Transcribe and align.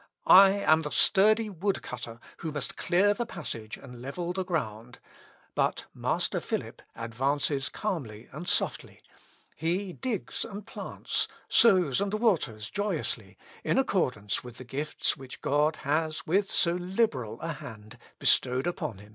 I 0.25 0.49
am 0.49 0.81
the 0.81 0.89
sturdy 0.91 1.47
wood 1.47 1.83
cutter 1.83 2.19
who 2.37 2.51
must 2.51 2.75
clear 2.75 3.13
the 3.13 3.27
passage 3.27 3.77
and 3.77 4.01
level 4.01 4.33
the 4.33 4.43
ground; 4.43 4.97
but 5.53 5.85
master 5.93 6.39
Philip 6.39 6.81
advances 6.95 7.69
calmly 7.69 8.27
and 8.31 8.49
softly; 8.49 9.03
he 9.55 9.93
digs 9.93 10.43
and 10.43 10.65
plants, 10.65 11.27
sows, 11.49 12.01
and 12.01 12.15
waters 12.15 12.71
joyously, 12.71 13.37
in 13.63 13.77
accordance 13.77 14.43
with 14.43 14.57
the 14.57 14.63
gifts 14.63 15.17
which 15.17 15.39
God 15.39 15.75
has, 15.85 16.25
with 16.25 16.49
so 16.49 16.73
liberal 16.73 17.39
a 17.39 17.53
hand, 17.53 17.99
bestowed 18.17 18.65
upon 18.65 18.97
him." 18.97 19.09